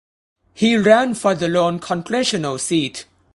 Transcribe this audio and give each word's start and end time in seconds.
He 0.55 0.77
ran 0.77 1.13
for 1.13 1.35
the 1.35 1.47
lone 1.47 1.77
congressional 1.77 2.57
seat. 2.57 3.05